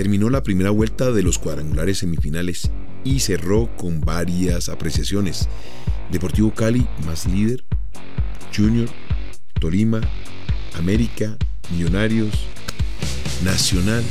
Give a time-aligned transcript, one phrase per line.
[0.00, 2.70] terminó la primera vuelta de los cuadrangulares semifinales
[3.04, 5.46] y cerró con varias apreciaciones.
[6.10, 7.66] Deportivo Cali más líder,
[8.56, 8.88] Junior,
[9.60, 10.00] Tolima,
[10.72, 11.36] América,
[11.70, 12.30] Millonarios,
[13.44, 14.02] Nacional.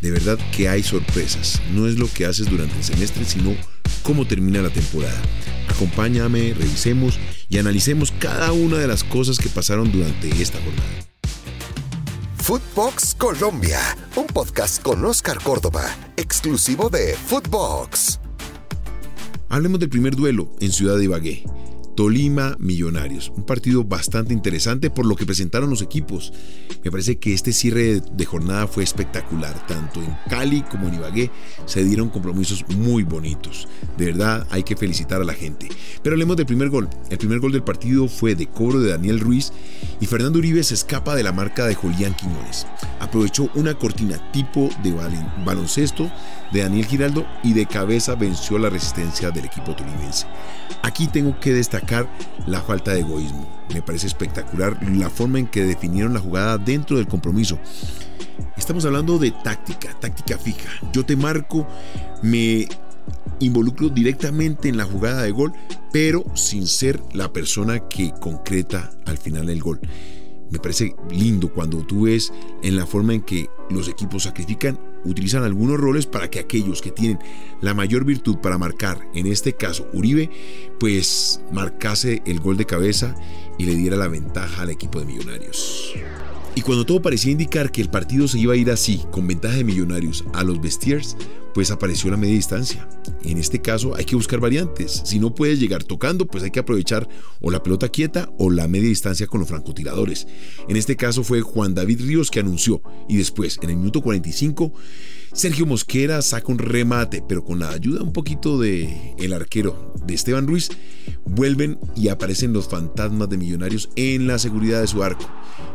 [0.00, 1.62] De verdad que hay sorpresas.
[1.72, 3.54] No es lo que haces durante el semestre, sino
[4.02, 5.22] cómo termina la temporada.
[5.68, 7.16] Acompáñame, revisemos
[7.48, 11.15] y analicemos cada una de las cosas que pasaron durante esta jornada.
[12.46, 13.80] Footbox Colombia,
[14.14, 15.82] un podcast con Oscar Córdoba,
[16.16, 18.20] exclusivo de Footbox.
[19.48, 21.42] Hablemos del primer duelo en Ciudad de Ibagué.
[21.96, 23.32] Tolima Millonarios.
[23.34, 26.30] Un partido bastante interesante por lo que presentaron los equipos.
[26.84, 29.66] Me parece que este cierre de jornada fue espectacular.
[29.66, 31.30] Tanto en Cali como en Ibagué
[31.64, 33.66] se dieron compromisos muy bonitos.
[33.96, 35.68] De verdad hay que felicitar a la gente.
[36.02, 36.88] Pero hablemos del primer gol.
[37.08, 39.52] El primer gol del partido fue de cobro de Daniel Ruiz
[39.98, 42.66] y Fernando Uribe se escapa de la marca de Julián Quiñones.
[43.00, 44.94] Aprovechó una cortina tipo de
[45.46, 46.12] baloncesto
[46.52, 50.26] de Daniel Giraldo y de cabeza venció la resistencia del equipo tolimense.
[50.82, 51.85] Aquí tengo que destacar
[52.46, 53.48] la falta de egoísmo.
[53.72, 57.58] Me parece espectacular la forma en que definieron la jugada dentro del compromiso.
[58.56, 60.68] Estamos hablando de táctica, táctica fija.
[60.92, 61.66] Yo te marco,
[62.22, 62.68] me
[63.40, 65.52] involucro directamente en la jugada de gol,
[65.92, 69.80] pero sin ser la persona que concreta al final el gol.
[70.50, 75.44] Me parece lindo cuando tú ves en la forma en que los equipos sacrifican, utilizan
[75.44, 77.18] algunos roles para que aquellos que tienen
[77.60, 80.30] la mayor virtud para marcar, en este caso Uribe,
[80.78, 83.14] pues marcase el gol de cabeza
[83.58, 85.94] y le diera la ventaja al equipo de Millonarios.
[86.56, 89.56] Y cuando todo parecía indicar que el partido se iba a ir así, con ventaja
[89.56, 91.14] de Millonarios a los Bestiers,
[91.52, 92.88] pues apareció la media distancia.
[93.24, 95.02] En este caso hay que buscar variantes.
[95.04, 97.06] Si no puedes llegar tocando, pues hay que aprovechar
[97.42, 100.26] o la pelota quieta o la media distancia con los francotiradores.
[100.66, 104.72] En este caso fue Juan David Ríos que anunció y después, en el minuto 45,
[105.36, 110.14] Sergio Mosquera saca un remate, pero con la ayuda un poquito de el arquero de
[110.14, 110.70] Esteban Ruiz,
[111.26, 115.28] vuelven y aparecen los fantasmas de Millonarios en la seguridad de su arco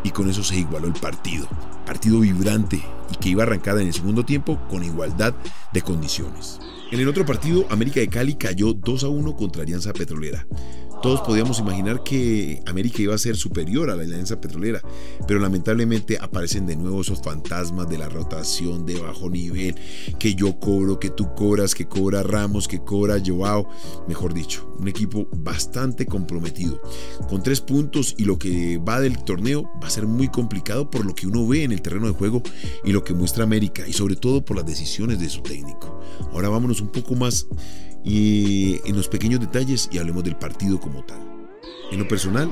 [0.03, 1.47] y con eso se igualó el partido.
[1.86, 5.36] Partido vibrante y que iba a arrancar en el segundo tiempo con igualdad
[5.72, 6.57] de condiciones.
[6.91, 10.47] En el otro partido, América de Cali cayó 2 a 1 contra Alianza Petrolera.
[11.01, 14.81] Todos podíamos imaginar que América iba a ser superior a la alianza petrolera,
[15.28, 19.75] pero lamentablemente aparecen de nuevo esos fantasmas de la rotación de bajo nivel,
[20.19, 23.67] que yo cobro, que tú cobras, que cobra Ramos, que cobra Joao,
[24.07, 26.79] mejor dicho, un equipo bastante comprometido.
[27.28, 31.03] Con tres puntos y lo que va del torneo va a ser muy complicado por
[31.03, 32.44] lo que uno ve en el terreno de juego
[32.83, 36.00] y lo que muestra América y sobre todo por las decisiones de su técnico.
[36.31, 37.47] Ahora vámonos un poco más
[38.03, 41.19] y en los pequeños detalles y hablemos del partido como tal.
[41.91, 42.51] En lo personal,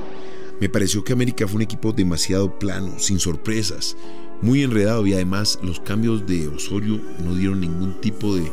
[0.60, 3.96] me pareció que América fue un equipo demasiado plano, sin sorpresas,
[4.42, 8.50] muy enredado y además los cambios de Osorio no dieron ningún tipo de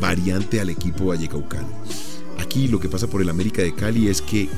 [0.00, 1.68] variante al equipo vallecaucano.
[2.38, 4.48] Aquí lo que pasa por el América de Cali es que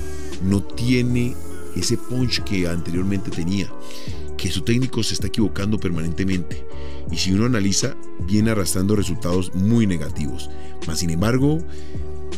[0.43, 1.35] no tiene
[1.77, 3.71] ese punch que anteriormente tenía,
[4.39, 6.65] que su técnico se está equivocando permanentemente
[7.11, 10.49] y si uno analiza viene arrastrando resultados muy negativos.
[10.87, 11.59] Mas sin embargo,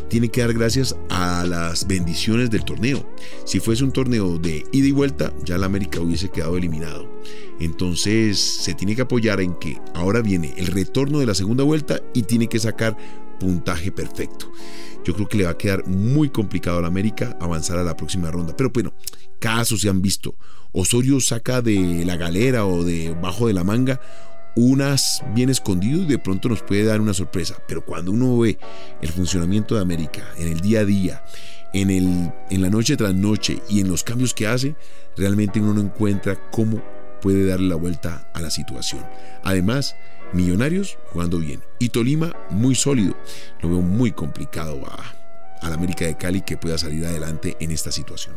[0.08, 3.06] tiene que dar gracias a las bendiciones del torneo.
[3.44, 7.08] Si fuese un torneo de ida y vuelta, ya la América hubiese quedado eliminado.
[7.60, 12.00] Entonces se tiene que apoyar en que ahora viene el retorno de la segunda vuelta
[12.14, 12.96] y tiene que sacar
[13.40, 14.52] puntaje perfecto.
[15.04, 17.96] Yo creo que le va a quedar muy complicado a la América avanzar a la
[17.96, 18.54] próxima ronda.
[18.56, 18.92] Pero bueno,
[19.40, 20.36] casos se han visto.
[20.70, 24.00] Osorio saca de la galera o de bajo de la manga
[24.56, 27.56] unas bien escondido y de pronto nos puede dar una sorpresa.
[27.66, 28.58] Pero cuando uno ve
[29.00, 31.24] el funcionamiento de América en el día a día,
[31.72, 34.76] en, el, en la noche tras noche y en los cambios que hace,
[35.16, 36.82] realmente uno no encuentra cómo
[37.20, 39.04] puede darle la vuelta a la situación.
[39.44, 39.96] Además,
[40.32, 43.16] Millonarios jugando bien y Tolima muy sólido.
[43.60, 47.91] Lo veo muy complicado a, la América de Cali que pueda salir adelante en esta
[47.91, 48.36] situación.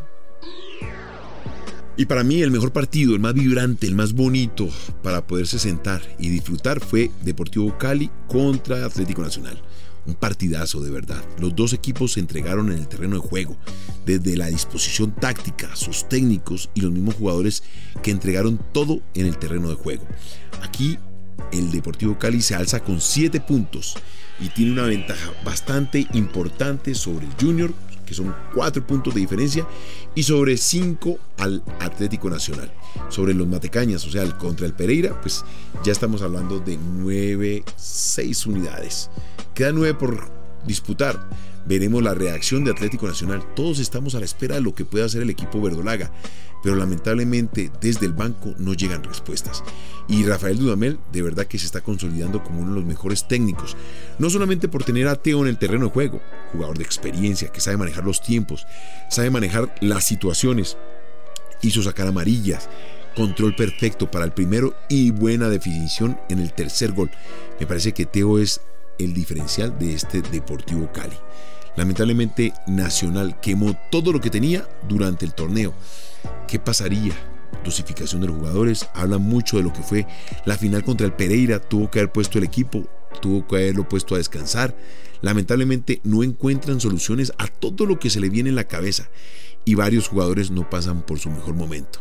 [1.96, 4.68] Y para mí el mejor partido, el más vibrante, el más bonito
[5.04, 9.62] para poderse sentar y disfrutar fue Deportivo Cali contra Atlético Nacional.
[10.08, 11.24] Un partidazo de verdad.
[11.40, 13.56] Los dos equipos se entregaron en el terreno de juego,
[14.06, 17.64] desde la disposición táctica, sus técnicos y los mismos jugadores
[18.02, 20.04] que entregaron todo en el terreno de juego.
[20.62, 20.98] Aquí
[21.52, 23.96] el Deportivo Cali se alza con 7 puntos
[24.40, 27.74] y tiene una ventaja bastante importante sobre el Junior
[28.06, 29.68] que son cuatro puntos de diferencia,
[30.16, 32.72] y sobre cinco al Atlético Nacional.
[33.10, 35.44] Sobre los Matecañas, o sea, contra el Pereira, pues
[35.84, 39.10] ya estamos hablando de nueve, seis unidades.
[39.54, 40.32] Quedan nueve por
[40.66, 41.28] disputar,
[41.66, 43.44] Veremos la reacción de Atlético Nacional.
[43.56, 46.12] Todos estamos a la espera de lo que pueda hacer el equipo verdolaga,
[46.62, 49.64] pero lamentablemente desde el banco no llegan respuestas.
[50.08, 53.78] Y Rafael Dudamel de verdad que se está consolidando como uno de los mejores técnicos,
[54.20, 56.22] no solamente por tener a Teo en el terreno de juego,
[56.52, 58.66] jugador de experiencia, que sabe manejar los tiempos,
[59.10, 60.78] sabe manejar las situaciones,
[61.62, 62.70] hizo sacar amarillas,
[63.16, 67.12] control perfecto para el primero y buena definición en el tercer gol.
[67.60, 68.60] Me parece que Teo es
[69.00, 71.16] el diferencial de este Deportivo Cali.
[71.76, 75.74] Lamentablemente Nacional quemó todo lo que tenía durante el torneo.
[76.48, 77.14] ¿Qué pasaría?
[77.64, 80.06] Dosificación de los jugadores, habla mucho de lo que fue
[80.46, 82.88] la final contra el Pereira, tuvo que haber puesto el equipo,
[83.22, 84.76] tuvo que haberlo puesto a descansar.
[85.22, 89.10] Lamentablemente no encuentran soluciones a todo lo que se le viene en la cabeza
[89.66, 92.00] y varios jugadores no pasan por su mejor momento.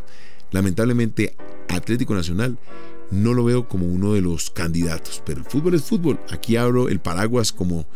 [0.51, 1.35] Lamentablemente
[1.69, 2.59] Atlético Nacional
[3.13, 6.19] no lo veo como uno de los candidatos, pero el fútbol es fútbol.
[6.31, 7.87] Aquí abro el paraguas como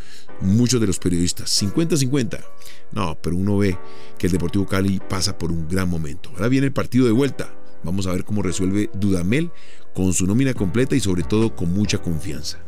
[0.42, 1.50] muchos de los periodistas.
[1.62, 2.44] 50-50.
[2.92, 3.78] No, pero uno ve
[4.18, 6.30] que el Deportivo Cali pasa por un gran momento.
[6.34, 7.50] Ahora viene el partido de vuelta.
[7.82, 9.50] Vamos a ver cómo resuelve Dudamel
[9.94, 12.58] con su nómina completa y sobre todo con mucha confianza.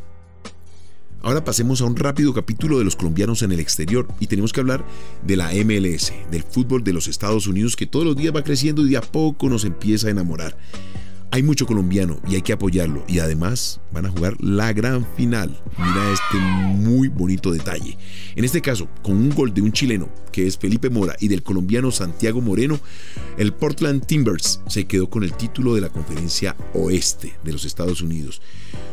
[1.21, 4.61] Ahora pasemos a un rápido capítulo de los colombianos en el exterior y tenemos que
[4.61, 4.87] hablar
[5.27, 8.87] de la MLS, del fútbol de los Estados Unidos que todos los días va creciendo
[8.87, 10.57] y de a poco nos empieza a enamorar.
[11.31, 13.05] Hay mucho colombiano y hay que apoyarlo.
[13.07, 15.61] Y además van a jugar la gran final.
[15.77, 17.99] Mira este muy bonito detalle.
[18.35, 21.43] En este caso, con un gol de un chileno, que es Felipe Mora, y del
[21.43, 22.81] colombiano Santiago Moreno,
[23.37, 28.01] el Portland Timbers se quedó con el título de la conferencia oeste de los Estados
[28.01, 28.41] Unidos,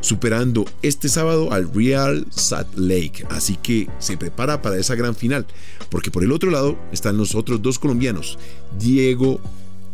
[0.02, 3.26] superando este sábado al Real Salt Lake.
[3.30, 5.46] Así que se prepara para esa gran final,
[5.90, 8.38] porque por el otro lado están los otros dos colombianos,
[8.78, 9.40] Diego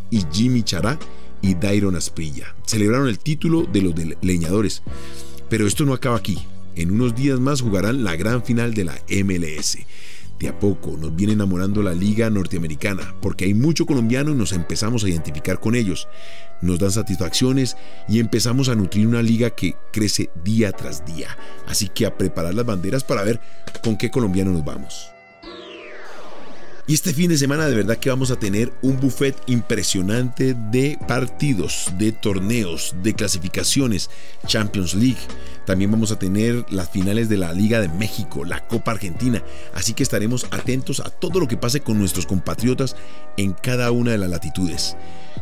[0.09, 0.97] y Jimmy Chará
[1.41, 2.55] y Dairon Asprilla.
[2.65, 4.83] Celebraron el título de los leñadores.
[5.49, 6.39] Pero esto no acaba aquí.
[6.75, 9.77] En unos días más jugarán la gran final de la MLS.
[10.39, 14.53] De a poco nos viene enamorando la liga norteamericana, porque hay mucho colombiano y nos
[14.53, 16.07] empezamos a identificar con ellos.
[16.61, 17.77] Nos dan satisfacciones
[18.07, 21.37] y empezamos a nutrir una liga que crece día tras día.
[21.67, 23.39] Así que a preparar las banderas para ver
[23.83, 25.11] con qué colombiano nos vamos.
[26.91, 30.99] Y este fin de semana de verdad que vamos a tener un buffet impresionante de
[31.07, 34.09] partidos, de torneos, de clasificaciones,
[34.45, 35.21] Champions League.
[35.65, 39.41] También vamos a tener las finales de la Liga de México, la Copa Argentina.
[39.73, 42.97] Así que estaremos atentos a todo lo que pase con nuestros compatriotas
[43.37, 44.97] en cada una de las latitudes.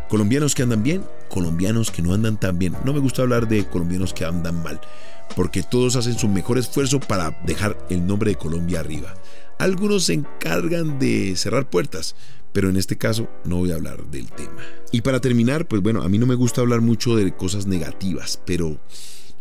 [0.08, 2.76] Colombianos que andan bien, colombianos que no andan tan bien.
[2.86, 4.80] No me gusta hablar de colombianos que andan mal,
[5.36, 9.16] porque todos hacen su mejor esfuerzo para dejar el nombre de Colombia arriba.
[9.60, 12.16] Algunos se encargan de cerrar puertas,
[12.54, 14.62] pero en este caso no voy a hablar del tema.
[14.94, 18.42] Y para terminar, pues bueno, a mí no me gusta hablar mucho de cosas negativas,
[18.46, 18.80] pero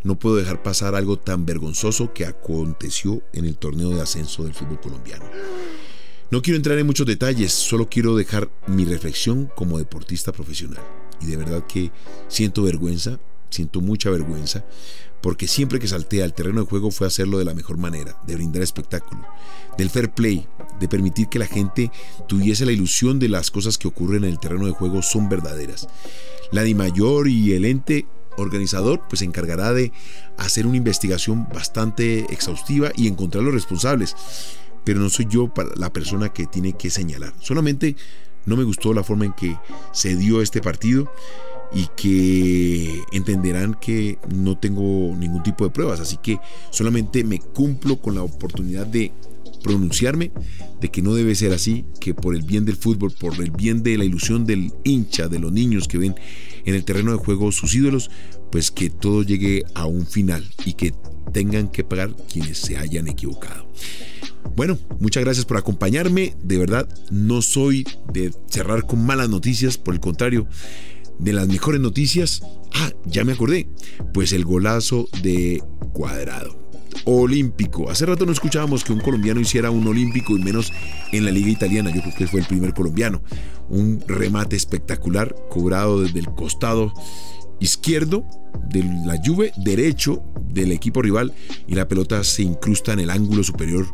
[0.03, 4.53] no puedo dejar pasar algo tan vergonzoso que aconteció en el torneo de ascenso del
[4.53, 5.23] fútbol colombiano.
[6.31, 10.83] No quiero entrar en muchos detalles, solo quiero dejar mi reflexión como deportista profesional.
[11.21, 11.91] Y de verdad que
[12.27, 14.65] siento vergüenza, siento mucha vergüenza,
[15.21, 18.35] porque siempre que salté al terreno de juego fue hacerlo de la mejor manera, de
[18.35, 19.25] brindar espectáculo,
[19.77, 20.47] del fair play,
[20.79, 21.91] de permitir que la gente
[22.27, 25.87] tuviese la ilusión de las cosas que ocurren en el terreno de juego son verdaderas.
[26.51, 28.07] La mayor y el ente
[28.37, 29.91] organizador pues se encargará de
[30.37, 34.15] hacer una investigación bastante exhaustiva y encontrar los responsables,
[34.83, 37.33] pero no soy yo la persona que tiene que señalar.
[37.41, 37.95] Solamente
[38.49, 39.55] no me gustó la forma en que
[39.93, 41.11] se dio este partido
[41.73, 46.39] y que entenderán que no tengo ningún tipo de pruebas, así que
[46.71, 49.11] solamente me cumplo con la oportunidad de
[49.63, 50.31] pronunciarme
[50.79, 53.83] de que no debe ser así, que por el bien del fútbol, por el bien
[53.83, 56.15] de la ilusión del hincha, de los niños que ven
[56.65, 58.09] en el terreno de juego sus ídolos,
[58.51, 60.93] pues que todo llegue a un final y que
[61.33, 63.67] tengan que pagar quienes se hayan equivocado.
[64.55, 66.35] Bueno, muchas gracias por acompañarme.
[66.43, 70.47] De verdad, no soy de cerrar con malas noticias, por el contrario,
[71.19, 72.41] de las mejores noticias,
[72.73, 73.69] ah, ya me acordé,
[74.13, 75.61] pues el golazo de
[75.93, 76.57] Cuadrado.
[77.05, 77.89] Olímpico.
[77.89, 80.71] Hace rato no escuchábamos que un colombiano hiciera un olímpico y menos
[81.11, 81.91] en la liga italiana.
[81.93, 83.21] Yo creo que fue el primer colombiano.
[83.69, 86.93] Un remate espectacular cobrado desde el costado
[87.59, 88.25] izquierdo
[88.69, 91.33] de la Juve, derecho del equipo rival
[91.67, 93.87] y la pelota se incrusta en el ángulo superior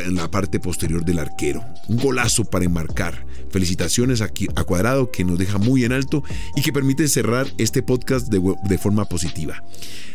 [0.00, 1.62] en la parte posterior del arquero.
[1.88, 3.26] Un golazo para enmarcar.
[3.50, 4.28] Felicitaciones a,
[4.64, 6.24] Cuadrado que nos deja muy en alto
[6.56, 9.62] y que permite cerrar este podcast de, de forma positiva.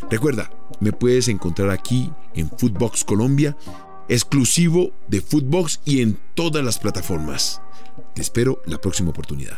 [0.10, 3.56] Recuerda, me puedes encontrar aquí en Footbox Colombia,
[4.10, 7.62] exclusivo de Footbox y en todas las plataformas.
[8.16, 9.58] Te espero la próxima oportunidad.